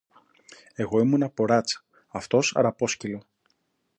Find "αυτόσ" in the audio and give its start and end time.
2.07-2.55